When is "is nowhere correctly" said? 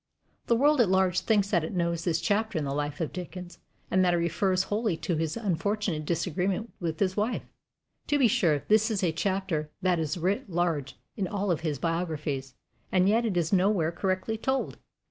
13.37-14.39